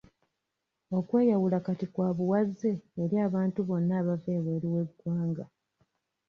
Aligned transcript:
Okweyawula 0.97 1.57
kati 1.65 1.85
kwa 1.93 2.09
buwaze 2.17 2.71
eri 3.01 3.15
abantu 3.27 3.59
bonna 3.67 3.93
abava 4.01 4.29
ebweru 4.37 4.67
w'eggwanga. 4.73 5.45